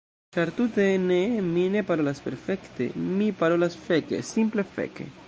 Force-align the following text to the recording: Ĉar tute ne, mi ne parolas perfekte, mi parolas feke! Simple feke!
Ĉar 0.35 0.51
tute 0.59 0.85
ne, 1.01 1.17
mi 1.49 1.65
ne 1.75 1.83
parolas 1.91 2.23
perfekte, 2.29 2.87
mi 3.21 3.29
parolas 3.43 3.79
feke! 3.87 4.27
Simple 4.35 4.67
feke! 4.73 5.11